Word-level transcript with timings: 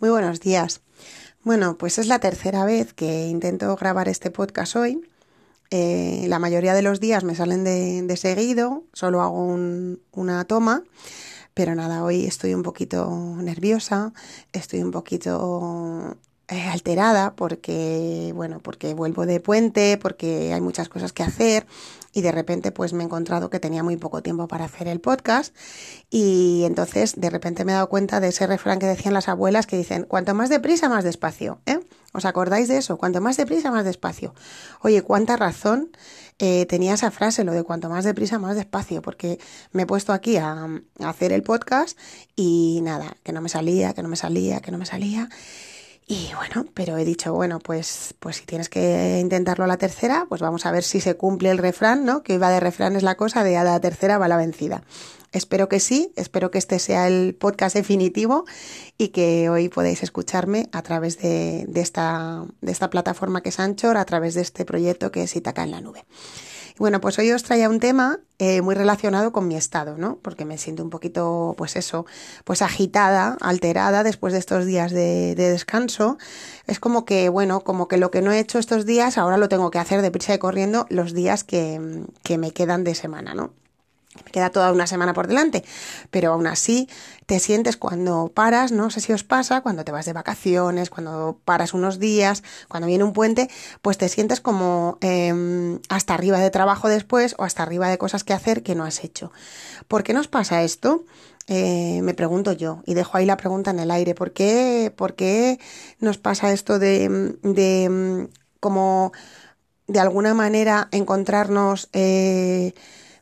Muy 0.00 0.10
buenos 0.10 0.40
días. 0.40 0.82
Bueno, 1.44 1.78
pues 1.78 1.98
es 1.98 2.08
la 2.08 2.18
tercera 2.18 2.64
vez 2.64 2.92
que 2.92 3.28
intento 3.28 3.76
grabar 3.76 4.08
este 4.08 4.32
podcast 4.32 4.74
hoy. 4.74 5.00
Eh, 5.70 6.26
la 6.28 6.40
mayoría 6.40 6.74
de 6.74 6.82
los 6.82 6.98
días 6.98 7.22
me 7.22 7.36
salen 7.36 7.62
de, 7.62 8.16
seguido, 8.16 8.82
solo 8.92 9.22
hago 9.22 9.56
una 10.10 10.44
toma, 10.46 10.82
pero 11.54 11.76
nada, 11.76 12.02
hoy 12.02 12.26
estoy 12.26 12.54
un 12.54 12.64
poquito 12.64 13.08
nerviosa, 13.38 14.12
estoy 14.52 14.82
un 14.82 14.90
poquito 14.90 16.18
eh, 16.48 16.68
alterada 16.68 17.34
porque, 17.34 18.32
bueno, 18.34 18.60
porque 18.60 18.92
vuelvo 18.92 19.24
de 19.24 19.40
puente, 19.40 19.96
porque 19.96 20.52
hay 20.52 20.60
muchas 20.60 20.90
cosas 20.90 21.12
que 21.12 21.22
hacer 21.22 21.66
y 22.12 22.20
de 22.20 22.32
repente 22.32 22.70
pues 22.70 22.92
me 22.92 23.02
he 23.02 23.06
encontrado 23.06 23.48
que 23.50 23.60
tenía 23.60 23.82
muy 23.82 23.96
poco 23.96 24.22
tiempo 24.22 24.46
para 24.46 24.66
hacer 24.66 24.86
el 24.86 25.00
podcast 25.00 25.56
y 26.10 26.62
entonces 26.64 27.14
de 27.16 27.30
repente 27.30 27.64
me 27.64 27.72
he 27.72 27.74
dado 27.74 27.88
cuenta 27.88 28.20
de 28.20 28.28
ese 28.28 28.46
refrán 28.46 28.78
que 28.78 28.86
decían 28.86 29.14
las 29.14 29.28
abuelas 29.28 29.66
que 29.66 29.76
dicen, 29.78 30.04
cuanto 30.04 30.34
más 30.34 30.50
deprisa, 30.50 30.88
más 30.88 31.02
despacio, 31.02 31.60
¿eh? 31.66 31.80
¿Os 32.12 32.26
acordáis 32.26 32.68
de 32.68 32.76
eso? 32.76 32.98
Cuanto 32.98 33.20
más 33.20 33.36
deprisa, 33.36 33.72
más 33.72 33.84
despacio. 33.84 34.34
Oye, 34.82 35.02
cuánta 35.02 35.36
razón 35.36 35.90
eh, 36.38 36.64
tenía 36.66 36.94
esa 36.94 37.10
frase, 37.10 37.42
lo 37.42 37.52
de 37.52 37.64
cuanto 37.64 37.88
más 37.88 38.04
deprisa, 38.04 38.38
más 38.38 38.54
despacio, 38.54 39.02
porque 39.02 39.40
me 39.72 39.82
he 39.82 39.86
puesto 39.86 40.12
aquí 40.12 40.36
a, 40.36 40.52
a 41.00 41.08
hacer 41.08 41.32
el 41.32 41.42
podcast 41.42 41.98
y 42.36 42.80
nada, 42.82 43.16
que 43.24 43.32
no 43.32 43.40
me 43.40 43.48
salía, 43.48 43.94
que 43.94 44.02
no 44.02 44.08
me 44.08 44.16
salía, 44.16 44.60
que 44.60 44.70
no 44.70 44.78
me 44.78 44.86
salía. 44.86 45.28
Y 46.06 46.30
bueno, 46.34 46.66
pero 46.74 46.98
he 46.98 47.04
dicho, 47.04 47.32
bueno, 47.32 47.60
pues, 47.60 48.14
pues 48.20 48.36
si 48.36 48.44
tienes 48.44 48.68
que 48.68 49.18
intentarlo 49.20 49.64
a 49.64 49.68
la 49.68 49.78
tercera, 49.78 50.26
pues 50.28 50.42
vamos 50.42 50.66
a 50.66 50.70
ver 50.70 50.82
si 50.82 51.00
se 51.00 51.16
cumple 51.16 51.50
el 51.50 51.56
refrán, 51.56 52.04
¿no? 52.04 52.22
Que 52.22 52.34
iba 52.34 52.50
de 52.50 52.60
refrán 52.60 52.94
es 52.94 53.02
la 53.02 53.14
cosa, 53.14 53.42
de 53.42 53.56
a 53.56 53.64
la 53.64 53.80
tercera 53.80 54.18
va 54.18 54.28
la 54.28 54.36
vencida. 54.36 54.82
Espero 55.32 55.68
que 55.68 55.80
sí, 55.80 56.12
espero 56.14 56.50
que 56.50 56.58
este 56.58 56.78
sea 56.78 57.08
el 57.08 57.34
podcast 57.34 57.74
definitivo 57.74 58.44
y 58.98 59.08
que 59.08 59.48
hoy 59.48 59.70
podáis 59.70 60.02
escucharme 60.02 60.68
a 60.72 60.82
través 60.82 61.18
de, 61.18 61.64
de, 61.68 61.80
esta, 61.80 62.44
de 62.60 62.70
esta 62.70 62.90
plataforma 62.90 63.42
que 63.42 63.48
es 63.48 63.58
Anchor, 63.58 63.96
a 63.96 64.04
través 64.04 64.34
de 64.34 64.42
este 64.42 64.66
proyecto 64.66 65.10
que 65.10 65.22
es 65.22 65.34
Itaca 65.34 65.64
en 65.64 65.70
la 65.70 65.80
Nube. 65.80 66.04
Bueno, 66.76 67.00
pues 67.00 67.16
hoy 67.20 67.30
os 67.30 67.44
traía 67.44 67.68
un 67.68 67.78
tema 67.78 68.18
eh, 68.40 68.60
muy 68.60 68.74
relacionado 68.74 69.30
con 69.32 69.46
mi 69.46 69.54
estado, 69.54 69.96
¿no? 69.96 70.18
Porque 70.22 70.44
me 70.44 70.58
siento 70.58 70.82
un 70.82 70.90
poquito, 70.90 71.54
pues 71.56 71.76
eso, 71.76 72.04
pues 72.42 72.62
agitada, 72.62 73.36
alterada 73.40 74.02
después 74.02 74.32
de 74.32 74.40
estos 74.40 74.66
días 74.66 74.90
de, 74.90 75.36
descanso. 75.36 76.18
Es 76.66 76.80
como 76.80 77.04
que, 77.04 77.28
bueno, 77.28 77.60
como 77.60 77.86
que 77.86 77.96
lo 77.96 78.10
que 78.10 78.22
no 78.22 78.32
he 78.32 78.40
hecho 78.40 78.58
estos 78.58 78.86
días, 78.86 79.18
ahora 79.18 79.36
lo 79.36 79.48
tengo 79.48 79.70
que 79.70 79.78
hacer 79.78 80.02
deprisa 80.02 80.34
y 80.34 80.38
corriendo 80.38 80.86
los 80.90 81.14
días 81.14 81.44
que, 81.44 82.02
que 82.24 82.38
me 82.38 82.50
quedan 82.50 82.82
de 82.82 82.96
semana, 82.96 83.34
¿no? 83.34 83.52
Me 84.24 84.30
queda 84.30 84.50
toda 84.50 84.72
una 84.72 84.86
semana 84.86 85.12
por 85.12 85.26
delante, 85.26 85.64
pero 86.10 86.32
aún 86.32 86.46
así 86.46 86.88
te 87.26 87.40
sientes 87.40 87.76
cuando 87.76 88.30
paras, 88.34 88.70
no 88.70 88.90
sé 88.90 89.00
si 89.00 89.12
os 89.12 89.24
pasa, 89.24 89.62
cuando 89.62 89.84
te 89.84 89.92
vas 89.92 90.06
de 90.06 90.12
vacaciones, 90.12 90.90
cuando 90.90 91.38
paras 91.44 91.74
unos 91.74 91.98
días, 91.98 92.42
cuando 92.68 92.86
viene 92.86 93.04
un 93.04 93.12
puente, 93.12 93.48
pues 93.82 93.98
te 93.98 94.08
sientes 94.08 94.40
como 94.40 94.98
eh, 95.00 95.78
hasta 95.88 96.14
arriba 96.14 96.38
de 96.38 96.50
trabajo 96.50 96.88
después 96.88 97.34
o 97.38 97.44
hasta 97.44 97.62
arriba 97.62 97.88
de 97.88 97.98
cosas 97.98 98.24
que 98.24 98.32
hacer 98.32 98.62
que 98.62 98.74
no 98.74 98.84
has 98.84 99.02
hecho. 99.04 99.32
¿Por 99.88 100.02
qué 100.02 100.12
nos 100.12 100.28
pasa 100.28 100.62
esto? 100.62 101.04
Eh, 101.46 102.00
me 102.02 102.14
pregunto 102.14 102.52
yo 102.52 102.82
y 102.86 102.94
dejo 102.94 103.18
ahí 103.18 103.26
la 103.26 103.36
pregunta 103.36 103.70
en 103.70 103.78
el 103.78 103.90
aire. 103.90 104.14
¿Por 104.14 104.32
qué, 104.32 104.92
por 104.96 105.14
qué 105.14 105.58
nos 105.98 106.18
pasa 106.18 106.52
esto 106.52 106.78
de, 106.78 107.36
de 107.42 108.28
como 108.60 109.12
de 109.86 110.00
alguna 110.00 110.34
manera 110.34 110.88
encontrarnos 110.92 111.90
eh, 111.92 112.72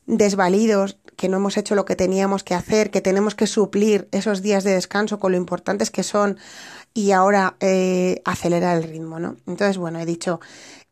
desvalidos, 0.07 0.99
que 1.17 1.29
no 1.29 1.37
hemos 1.37 1.57
hecho 1.57 1.75
lo 1.75 1.85
que 1.85 1.97
teníamos 1.97 2.43
que 2.43 2.55
hacer, 2.55 2.91
que 2.91 3.01
tenemos 3.01 3.35
que 3.35 3.47
suplir 3.47 4.09
esos 4.13 4.43
días 4.43 4.65
de 4.65 4.73
descanso 4.73 5.19
con 5.19 5.33
lo 5.33 5.39
importantes 5.39 5.91
que 5.91 6.03
son 6.03 6.39
y 6.95 7.13
ahora 7.13 7.57
eh, 7.61 8.21
acelerar 8.25 8.79
el 8.79 8.85
ritmo, 8.85 9.19
¿no? 9.19 9.37
Entonces, 9.47 9.79
bueno, 9.79 9.99
he 9.99 10.07
dicho, 10.07 10.41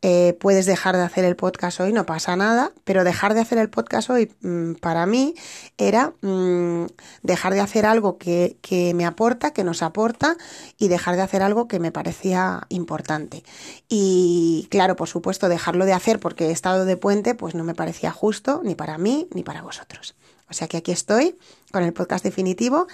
eh, 0.01 0.35
puedes 0.39 0.65
dejar 0.65 0.95
de 0.95 1.03
hacer 1.03 1.25
el 1.25 1.35
podcast 1.35 1.79
hoy, 1.79 1.93
no 1.93 2.07
pasa 2.07 2.35
nada, 2.35 2.71
pero 2.85 3.03
dejar 3.03 3.35
de 3.35 3.41
hacer 3.41 3.59
el 3.59 3.69
podcast 3.69 4.09
hoy 4.09 4.31
mm, 4.41 4.73
para 4.73 5.05
mí 5.05 5.35
era 5.77 6.13
mm, 6.21 6.85
dejar 7.21 7.53
de 7.53 7.59
hacer 7.59 7.85
algo 7.85 8.17
que, 8.17 8.57
que, 8.61 8.95
me 8.95 9.05
aporta, 9.05 9.53
que 9.53 9.63
nos 9.63 9.83
aporta 9.83 10.37
y 10.79 10.87
dejar 10.87 11.17
de 11.17 11.21
hacer 11.21 11.43
algo 11.43 11.67
que 11.67 11.79
me 11.79 11.91
parecía 11.91 12.65
importante. 12.69 13.43
Y 13.89 14.67
claro, 14.71 14.95
por 14.95 15.07
supuesto, 15.07 15.49
dejarlo 15.49 15.85
de 15.85 15.93
hacer 15.93 16.19
porque 16.19 16.47
he 16.47 16.51
estado 16.51 16.85
de 16.85 16.97
puente, 16.97 17.35
pues 17.35 17.53
no 17.53 17.63
me 17.63 17.75
parecía 17.75 18.11
justo 18.11 18.61
ni 18.63 18.73
para 18.73 18.97
mí 18.97 19.27
ni 19.35 19.43
para 19.43 19.61
vosotros. 19.61 20.15
O 20.51 20.53
sea 20.53 20.67
que 20.67 20.77
aquí 20.77 20.91
estoy 20.91 21.37
con 21.71 21.83
el 21.83 21.93
podcast 21.93 22.25
definitivo 22.25 22.87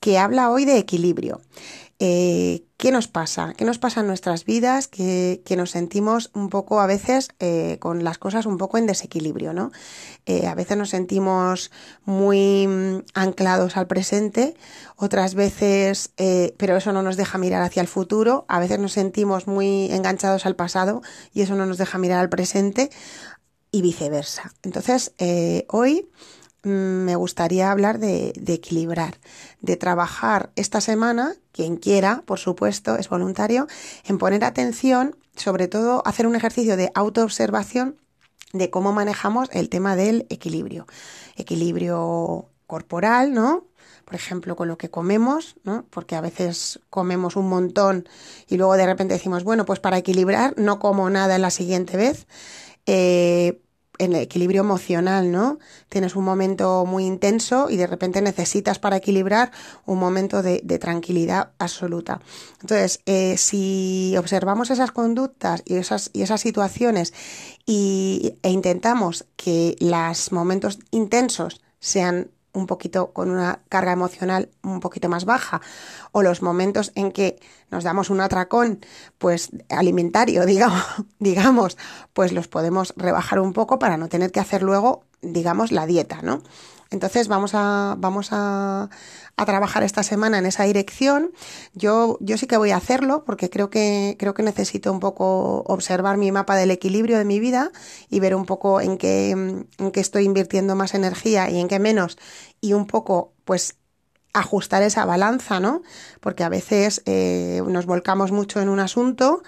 que 0.00 0.18
habla 0.18 0.50
hoy 0.50 0.64
de 0.64 0.78
equilibrio. 0.78 1.40
Eh, 1.98 2.64
¿Qué 2.76 2.90
nos 2.90 3.08
pasa? 3.08 3.54
¿Qué 3.56 3.64
nos 3.64 3.78
pasa 3.78 4.00
en 4.00 4.08
nuestras 4.08 4.44
vidas? 4.44 4.88
Que, 4.88 5.42
nos 5.56 5.70
sentimos 5.70 6.30
un 6.34 6.48
poco 6.50 6.80
a 6.80 6.86
veces 6.86 7.28
eh, 7.38 7.78
con 7.80 8.04
las 8.04 8.18
cosas 8.18 8.46
un 8.46 8.58
poco 8.58 8.78
en 8.78 8.86
desequilibrio, 8.86 9.52
¿no? 9.52 9.70
Eh, 10.26 10.46
a 10.46 10.54
veces 10.54 10.76
nos 10.76 10.90
sentimos 10.90 11.70
muy 12.04 12.66
mm, 12.66 13.04
anclados 13.14 13.76
al 13.76 13.86
presente, 13.86 14.54
otras 14.96 15.34
veces, 15.34 16.12
pero 16.56 16.76
eso 16.76 16.92
no 16.92 17.02
nos 17.02 17.16
deja 17.16 17.38
mirar 17.38 17.62
hacia 17.62 17.80
el 17.80 17.88
futuro, 17.88 18.44
a 18.48 18.58
veces 18.58 18.78
nos 18.78 18.92
sentimos 18.92 19.46
muy 19.46 19.90
enganchados 19.90 20.46
al 20.46 20.56
pasado 20.56 21.02
y 21.32 21.42
eso 21.42 21.54
no 21.54 21.66
nos 21.66 21.78
deja 21.78 21.98
mirar 21.98 22.20
al 22.20 22.28
presente 22.28 22.90
y 23.70 23.82
viceversa. 23.82 24.52
Entonces, 24.62 25.14
hoy 25.68 26.08
Mm, 26.64 27.04
me 27.04 27.16
gustaría 27.16 27.70
hablar 27.70 27.98
de, 27.98 28.32
equilibrar, 28.46 29.18
de 29.60 29.76
trabajar 29.76 30.50
esta 30.56 30.80
semana, 30.80 31.34
quien 31.54 31.76
quiera, 31.76 32.22
por 32.26 32.40
supuesto, 32.40 32.96
es 32.96 33.08
voluntario, 33.08 33.68
en 34.04 34.18
poner 34.18 34.44
atención, 34.44 35.16
sobre 35.36 35.68
todo 35.68 36.02
hacer 36.04 36.26
un 36.26 36.34
ejercicio 36.34 36.76
de 36.76 36.90
autoobservación 36.94 37.96
de 38.52 38.70
cómo 38.70 38.92
manejamos 38.92 39.48
el 39.52 39.68
tema 39.68 39.94
del 39.94 40.26
equilibrio. 40.30 40.86
Equilibrio 41.36 42.48
corporal, 42.66 43.32
¿no? 43.32 43.66
Por 44.04 44.16
ejemplo, 44.16 44.56
con 44.56 44.66
lo 44.66 44.76
que 44.76 44.90
comemos, 44.90 45.54
¿no? 45.62 45.86
Porque 45.90 46.16
a 46.16 46.20
veces 46.20 46.80
comemos 46.90 47.36
un 47.36 47.48
montón 47.48 48.08
y 48.48 48.56
luego 48.56 48.76
de 48.76 48.86
repente 48.86 49.14
decimos, 49.14 49.44
bueno, 49.44 49.64
pues 49.64 49.78
para 49.78 49.98
equilibrar 49.98 50.54
no 50.56 50.80
como 50.80 51.08
nada 51.08 51.36
en 51.36 51.42
la 51.42 51.50
siguiente 51.50 51.96
vez. 51.96 52.26
Eh, 52.86 53.60
el 53.98 54.14
equilibrio 54.14 54.62
emocional, 54.62 55.30
¿no? 55.30 55.58
Tienes 55.88 56.16
un 56.16 56.24
momento 56.24 56.84
muy 56.86 57.04
intenso 57.04 57.70
y 57.70 57.76
de 57.76 57.86
repente 57.86 58.20
necesitas 58.22 58.78
para 58.78 58.96
equilibrar 58.96 59.52
un 59.86 59.98
momento 59.98 60.42
de, 60.42 60.60
tranquilidad 60.78 61.50
absoluta. 61.58 62.20
Entonces, 62.60 63.00
eh, 63.06 63.36
si 63.36 64.14
observamos 64.18 64.70
esas 64.70 64.90
conductas 64.90 65.62
y 65.64 65.76
esas, 65.76 66.10
y 66.12 66.22
esas 66.22 66.40
situaciones 66.40 67.14
y, 67.64 68.34
e 68.42 68.50
intentamos 68.50 69.26
que 69.36 69.76
los 69.78 70.32
momentos 70.32 70.78
intensos 70.90 71.60
sean 71.78 72.30
un 72.54 72.66
poquito 72.66 73.12
con 73.12 73.30
una 73.30 73.60
carga 73.68 73.92
emocional 73.92 74.48
un 74.62 74.80
poquito 74.80 75.08
más 75.08 75.26
baja 75.26 75.60
o 76.12 76.22
los 76.22 76.40
momentos 76.40 76.92
en 76.94 77.12
que 77.12 77.38
nos 77.70 77.84
damos 77.84 78.08
un 78.08 78.20
atracón 78.20 78.80
pues 79.18 79.50
alimentario 79.68 80.46
digamos 80.46 80.84
digamos 81.18 81.76
pues 82.14 82.32
los 82.32 82.48
podemos 82.48 82.94
rebajar 82.96 83.40
un 83.40 83.52
poco 83.52 83.78
para 83.78 83.96
no 83.96 84.08
tener 84.08 84.32
que 84.32 84.40
hacer 84.40 84.62
luego 84.62 85.04
digamos 85.20 85.72
la 85.72 85.86
dieta 85.86 86.22
no 86.22 86.42
entonces 86.94 87.28
vamos 87.28 87.50
a, 87.54 87.96
vamos 87.98 88.28
a, 88.30 88.88
a, 89.36 89.44
trabajar 89.44 89.82
esta 89.82 90.02
semana 90.02 90.38
en 90.38 90.46
esa 90.46 90.64
dirección. 90.64 91.32
Yo, 91.74 92.16
yo 92.20 92.38
sí 92.38 92.46
que 92.46 92.56
voy 92.56 92.70
a 92.70 92.76
hacerlo 92.76 93.24
porque 93.24 93.50
creo 93.50 93.68
que, 93.68 94.16
creo 94.18 94.32
que 94.32 94.42
necesito 94.42 94.90
un 94.90 95.00
poco 95.00 95.62
observar 95.66 96.16
mi 96.16 96.32
mapa 96.32 96.56
del 96.56 96.70
equilibrio 96.70 97.18
de 97.18 97.26
mi 97.26 97.40
vida 97.40 97.70
y 98.08 98.20
ver 98.20 98.34
un 98.34 98.46
poco 98.46 98.80
en 98.80 98.96
qué, 98.96 99.30
en 99.30 99.90
qué 99.92 100.00
estoy 100.00 100.24
invirtiendo 100.24 100.74
más 100.74 100.94
energía 100.94 101.50
y 101.50 101.60
en 101.60 101.68
qué 101.68 101.78
menos 101.78 102.16
y 102.60 102.72
un 102.72 102.86
poco 102.86 103.34
pues 103.44 103.76
ajustar 104.32 104.82
esa 104.82 105.04
balanza, 105.04 105.60
¿no? 105.60 105.82
Porque 106.20 106.42
a 106.44 106.48
veces 106.48 107.02
eh, 107.06 107.62
nos 107.66 107.86
volcamos 107.86 108.32
mucho 108.32 108.60
en 108.60 108.68
un 108.68 108.80
asunto 108.80 109.42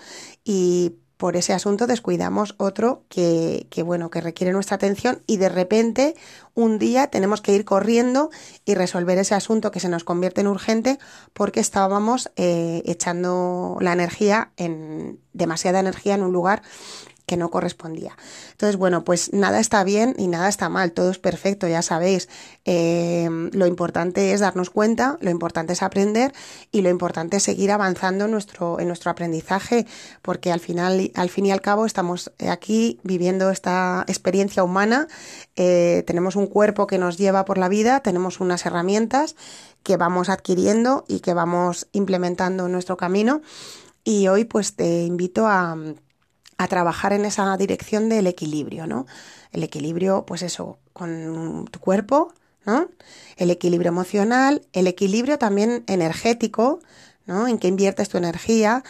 y 0.45 0.95
por 1.17 1.37
ese 1.37 1.53
asunto 1.53 1.87
descuidamos 1.87 2.55
otro 2.59 3.05
que, 3.09 3.67
que, 3.71 3.83
bueno, 3.83 4.11
que 4.11 4.21
requiere 4.21 4.53
nuestra 4.53 4.77
atención 4.77 5.23
y 5.27 5.39
de 5.39 5.49
repente 5.49 6.15
un 6.55 6.79
día 6.79 7.09
tenemos 7.09 7.41
que 7.41 7.55
ir 7.55 7.65
corriendo 7.65 8.31
y 8.65 8.75
resolver 8.75 9.19
ese 9.19 9.35
asunto 9.35 9.71
que 9.71 9.81
se 9.81 9.89
nos 9.89 10.05
convierte 10.05 10.43
en 10.43 10.47
urgente 10.47 10.99
porque 11.33 11.61
estábamos 11.61 12.31
eh, 12.37 12.83
echando 12.85 13.77
la 13.81 13.93
energía 13.93 14.53
en 14.57 15.21
demasiada 15.33 15.81
energía 15.81 16.15
en 16.15 16.23
un 16.23 16.33
lugar 16.33 16.63
que 17.27 17.37
no 17.37 17.51
correspondía. 17.51 18.17
Entonces, 18.53 18.77
bueno, 18.77 19.05
pues 19.05 19.33
nada 19.33 19.59
está 19.59 19.83
bien 19.85 20.15
y 20.17 20.29
nada 20.29 20.49
está 20.49 20.69
mal, 20.69 20.93
todo 20.93 21.11
es 21.11 21.19
perfecto, 21.19 21.67
ya 21.67 21.83
sabéis. 21.83 22.29
Eh, 22.65 23.29
lo 23.53 23.67
importante 23.67 24.33
es 24.33 24.41
darnos 24.41 24.71
cuenta, 24.71 25.19
lo 25.21 25.31
importante 25.31 25.73
es 25.73 25.83
aprender 25.83 26.33
y 26.71 26.83
lo 26.83 26.89
importante 26.89 27.39
es 27.39 27.43
seguir 27.43 27.73
avanzando 27.73 28.27
en 28.27 28.31
nuestro, 28.31 28.79
en 28.79 28.87
nuestro 28.87 29.11
aprendizaje, 29.11 29.87
porque 30.23 30.53
al 30.53 30.61
final, 30.61 31.11
al 31.15 31.29
fin 31.29 31.47
y 31.47 31.53
al 31.53 31.61
cabo, 31.61 31.85
estamos 31.85 32.33
aquí 32.49 33.01
viviendo 33.03 33.51
esta 33.51 34.05
experiencia 34.07 34.63
humana, 34.63 35.09
eh, 35.57 36.05
tenemos 36.07 36.37
un 36.37 36.47
cuerpo 36.47 36.87
que 36.87 36.99
nos 36.99 37.19
lleva 37.19 37.45
por 37.45 37.59
la 37.59 37.69
vida, 37.69 38.01
tenemos 38.01 38.41
unas 38.41 38.65
herramientas 38.67 39.35
que 39.83 39.97
vamos 39.97 40.29
adquiriendo 40.29 41.05
y 41.09 41.21
que 41.21 41.35
vamos 41.35 41.89
implementando 41.93 42.67
en 42.67 42.73
nuestro 42.73 42.97
camino. 42.97 43.43
Y 44.05 44.29
hoy 44.29 44.45
pues 44.45 44.77
te 44.77 45.03
invito 45.03 45.47
a, 45.49 45.77
a 46.59 46.69
trabajar 46.69 47.13
en 47.13 47.25
esa 47.25 47.57
dirección 47.57 48.09
del 48.09 48.27
equilibrio, 48.27 48.87
¿no? 48.87 49.07
El 49.53 49.63
equilibrio, 49.63 50.25
pues 50.27 50.43
eso, 50.43 50.79
con 50.93 51.67
tu 51.71 51.81
cuerpo, 51.81 52.33
¿no? 52.65 52.89
El 53.37 53.51
equilibrio 53.51 53.91
emocional, 53.91 54.63
el 54.73 54.87
equilibrio 54.87 55.39
también 55.39 55.85
energético, 55.87 56.81
¿no? 57.27 57.47
En 57.49 57.59
qué 57.59 57.69
inviertes 57.69 58.09
tu 58.09 58.19
energía, 58.19 58.83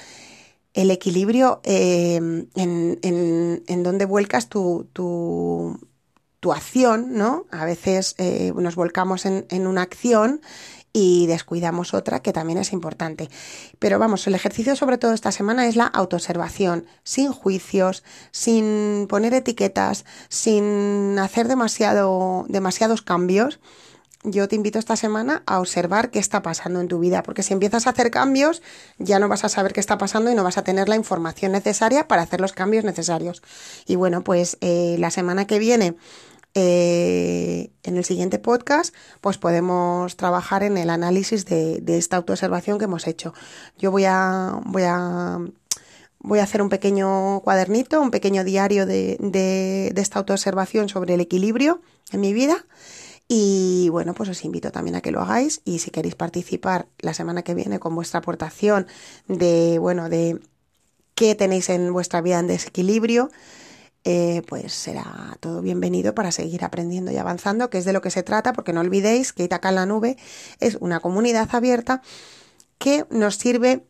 el 0.75 0.91
equilibrio 0.91 1.61
eh, 1.65 2.17
en, 2.17 2.99
en, 3.03 3.65
en 3.67 3.83
dónde 3.83 4.05
vuelcas 4.05 4.49
tu, 4.49 4.89
tu, 4.93 5.81
tu, 6.47 6.53
acción, 6.53 7.15
¿no? 7.15 7.47
A 7.51 7.65
veces 7.65 8.15
eh, 8.19 8.53
nos 8.55 8.77
volcamos 8.77 9.27
en, 9.27 9.47
en 9.51 9.67
una 9.67 9.83
acción 9.83 10.41
y 10.99 11.27
descuidamos 11.27 11.93
otra 11.93 12.21
que 12.21 12.33
también 12.33 12.59
es 12.59 12.73
importante. 12.73 13.29
Pero 13.79 13.99
vamos, 13.99 14.27
el 14.27 14.35
ejercicio 14.35 14.75
sobre 14.77 14.97
todo 14.97 15.13
esta 15.13 15.31
semana 15.31 15.67
es 15.67 15.77
la 15.77 15.85
autoobservación, 15.85 16.87
sin 17.05 17.33
juicios, 17.33 18.03
sin 18.31 19.07
poner 19.07 19.35
etiquetas, 19.35 20.07
sin 20.31 21.19
hacer 21.19 21.49
demasiado, 21.49 22.47
demasiados 22.49 23.03
cambios. 23.03 23.61
Yo 24.25 24.49
te 24.49 24.57
invito 24.57 24.79
esta 24.79 24.97
semana 24.97 25.43
a 25.45 25.61
observar 25.61 26.11
qué 26.11 26.19
está 26.19 26.41
pasando 26.41 26.81
en 26.81 26.89
tu 26.89 26.99
vida, 26.99 27.23
porque 27.23 27.43
si 27.43 27.53
empiezas 27.53 27.87
a 27.87 27.91
hacer 27.91 28.11
cambios, 28.11 28.63
ya 28.99 29.19
no 29.19 29.29
vas 29.29 29.45
a 29.45 29.51
saber 29.51 29.75
qué 29.75 29.81
está 29.81 29.99
pasando 29.99 30.31
y 30.31 30.35
no 30.35 30.45
vas 30.45 30.57
a 30.57 30.65
tener 30.65 30.89
la 30.89 30.97
información 30.97 31.53
necesaria 31.53 32.09
para 32.09 32.23
hacer 32.23 32.41
los 32.41 32.55
cambios 32.55 32.85
necesarios. 32.85 33.43
Y 33.87 33.97
bueno, 33.97 34.25
pues 34.25 34.57
eh, 34.63 34.97
la 34.99 35.11
semana 35.11 35.47
que 35.47 35.59
viene 35.59 35.95
eh, 36.59 37.71
en 37.83 37.99
el 37.99 38.05
siguiente 38.07 38.39
podcast, 38.39 38.95
pues 39.21 39.37
podemos 39.37 40.17
trabajar 40.17 40.63
en 40.63 40.79
el 40.79 40.89
análisis 40.89 41.45
de, 41.45 41.83
esta 41.87 42.17
autoobservación 42.17 42.79
que 42.79 42.87
hemos 42.87 43.07
hecho. 43.07 43.35
Yo 43.77 43.91
voy 43.91 44.07
a, 44.07 44.59
voy 44.65 44.85
a, 44.85 45.39
voy 46.19 46.39
a 46.39 46.43
hacer 46.43 46.63
un 46.63 46.71
pequeño 46.71 47.41
cuadernito, 47.41 48.01
un 48.01 48.11
pequeño 48.11 48.43
diario 48.43 48.87
de, 48.87 49.19
de, 49.21 49.93
de 49.95 50.01
esta 50.01 50.19
autoobservación 50.19 50.89
sobre 50.89 51.13
el 51.13 51.21
equilibrio 51.21 51.83
en 52.11 52.21
mi 52.23 52.33
vida. 52.33 52.65
Y 53.29 53.91
bueno, 53.91 54.15
pues 54.15 54.31
os 54.31 54.43
invito 54.43 54.73
también 54.73 54.97
a 54.97 55.03
que 55.03 55.11
lo 55.11 55.21
hagáis 55.21 55.61
y 55.67 55.81
si 55.81 55.91
queréis 55.91 56.15
participar 56.15 56.87
la 57.01 57.13
semana 57.13 57.43
que 57.43 57.53
viene 57.53 57.79
con 57.79 57.95
vuestra 57.95 58.21
aportación 58.21 58.87
de, 59.29 59.79
bueno, 59.79 60.09
de 60.09 60.41
qué 61.15 61.35
tenéis 61.35 61.69
en 61.69 61.93
vuestra 61.93 62.23
vida 62.23 62.39
en 62.39 62.47
desequilibrio, 62.47 63.31
eh, 64.09 64.43
pues 64.47 64.73
será 64.73 65.37
todo 65.41 65.63
bienvenido 65.63 66.15
para 66.15 66.31
seguir 66.31 66.65
aprendiendo 66.65 67.11
y 67.11 67.17
avanzando, 67.17 67.71
que 67.71 67.79
es 67.79 67.85
de 67.85 67.93
lo 67.93 68.01
que 68.01 68.13
se 68.13 68.23
trata, 68.23 68.53
porque 68.53 68.73
no 68.73 68.81
olvidéis 68.81 69.33
que 69.33 69.43
Itaca 69.43 69.71
en 69.71 69.75
la 69.75 69.85
Nube 69.85 70.17
es 70.61 70.77
una 70.77 71.01
comunidad 71.01 71.49
abierta 71.53 72.03
que 72.79 73.05
nos 73.11 73.35
sirve 73.35 73.85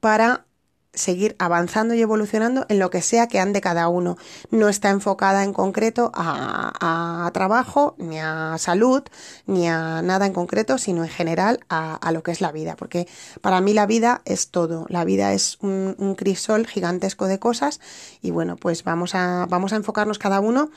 para 0.00 0.46
seguir 0.94 1.36
avanzando 1.38 1.94
y 1.94 2.00
evolucionando 2.00 2.66
en 2.68 2.78
lo 2.78 2.90
que 2.90 3.02
sea 3.02 3.28
que 3.28 3.40
ande 3.40 3.60
cada 3.60 3.88
uno. 3.88 4.16
No 4.50 4.68
está 4.68 4.90
enfocada 4.90 5.44
en 5.44 5.52
concreto 5.52 6.10
a, 6.14 7.26
a 7.26 7.30
trabajo, 7.32 7.94
ni 7.98 8.18
a 8.18 8.56
salud, 8.58 9.02
ni 9.46 9.68
a 9.68 10.02
nada 10.02 10.26
en 10.26 10.32
concreto, 10.32 10.78
sino 10.78 11.04
en 11.04 11.10
general 11.10 11.60
a, 11.68 12.10
lo 12.12 12.22
que 12.22 12.32
es 12.32 12.40
la 12.40 12.52
vida. 12.52 12.76
Porque 12.76 13.06
para 13.40 13.60
mí 13.60 13.74
la 13.74 13.86
vida 13.86 14.22
es 14.24 14.50
todo. 14.50 14.86
La 14.88 15.04
vida 15.04 15.32
es 15.32 15.58
un, 15.60 15.94
un, 15.98 16.14
crisol 16.14 16.66
gigantesco 16.66 17.26
de 17.26 17.38
cosas 17.38 17.80
y 18.22 18.30
bueno, 18.30 18.56
pues 18.56 18.84
vamos 18.84 19.14
a, 19.14 19.46
vamos 19.48 19.72
a 19.72 19.76
enfocarnos 19.76 20.18
cada 20.18 20.40
uno 20.40 20.70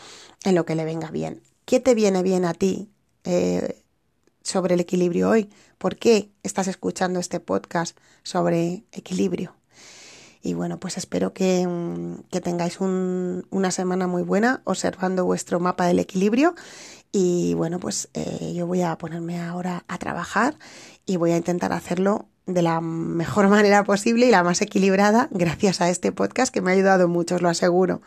en 0.44 0.56
lo 0.56 0.66
que 0.66 0.76
le 0.76 0.86
venga 0.86 1.10
bien. 1.10 1.42
¿Qué 1.66 1.80
te 1.80 1.96
viene 1.96 2.22
bien 2.24 2.46
a 2.46 2.54
ti 2.54 2.90
eh, 3.24 3.82
sobre 4.44 4.74
el 4.74 4.80
equilibrio 4.82 5.30
hoy? 5.30 5.50
¿Por 5.78 5.96
qué 5.96 6.32
estás 6.44 6.68
escuchando 6.68 7.20
este 7.20 7.40
podcast 7.40 7.98
sobre 8.24 8.84
equilibrio? 8.92 9.61
Y 10.42 10.54
bueno, 10.54 10.80
pues 10.80 10.98
espero 10.98 11.34
que, 11.34 11.68
mm, 11.68 12.24
que 12.32 12.42
tengáis 12.42 12.80
un, 12.80 13.46
una 13.52 13.72
semana 13.72 14.08
muy 14.08 14.24
buena 14.24 14.62
observando 14.66 15.26
vuestro 15.26 15.60
mapa 15.60 15.86
del 15.86 16.00
equilibrio. 16.00 16.56
Y 17.12 17.54
bueno, 17.56 17.80
pues 17.80 18.10
eh, 18.14 18.54
yo 18.56 18.66
voy 18.68 18.82
a 18.82 18.98
ponerme 18.98 19.40
ahora 19.40 19.84
a 19.88 19.98
trabajar 19.98 20.56
y 21.06 21.18
voy 21.18 21.32
a 21.32 21.38
intentar 21.38 21.74
hacerlo 21.74 22.28
de 22.46 22.62
la 22.62 22.82
mejor 22.82 23.48
manera 23.50 23.84
posible 23.84 24.28
y 24.28 24.32
la 24.32 24.44
más 24.44 24.62
equilibrada 24.62 25.28
gracias 25.32 25.82
a 25.82 25.90
este 25.90 26.12
podcast 26.12 26.54
que 26.54 26.62
me 26.62 26.72
ha 26.72 26.74
ayudado 26.74 27.08
mucho, 27.08 27.36
os 27.36 27.42
lo 27.42 27.50
aseguro. 27.50 28.02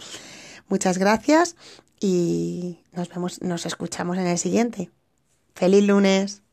Muchas 0.69 0.99
gracias 0.99 1.57
y 2.01 2.81
nos 2.93 3.09
vemos, 3.11 3.43
nos 3.43 3.67
escuchamos 3.67 4.17
en 4.17 4.27
el 4.27 4.39
siguiente. 4.39 4.91
¡Feliz 5.55 5.85
lunes! 5.85 6.44